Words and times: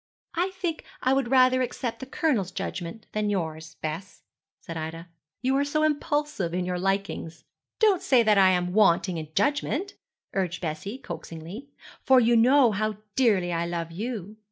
'I 0.33 0.49
think 0.55 0.83
I 1.03 1.13
would 1.13 1.27
rather 1.29 1.61
accept 1.61 1.99
the 1.99 2.07
Colonel's 2.07 2.49
judgment 2.49 3.05
than 3.11 3.29
yours, 3.29 3.75
Bess,' 3.83 4.23
said 4.59 4.75
Ida. 4.75 5.09
'You 5.43 5.55
are 5.57 5.63
so 5.63 5.83
impulsive 5.83 6.55
in 6.55 6.65
your 6.65 6.79
likings.' 6.79 7.43
'Don't 7.77 8.01
say 8.01 8.23
that 8.23 8.39
I 8.39 8.49
am 8.49 8.73
wanting 8.73 9.17
in 9.19 9.27
judgment,' 9.35 9.93
urged 10.33 10.59
Bessie, 10.59 10.97
coaxingly, 10.97 11.69
'for 12.01 12.19
you 12.19 12.35
know 12.35 12.71
how 12.71 12.97
dearly 13.15 13.53
I 13.53 13.67
love 13.67 13.91
you. 13.91 14.37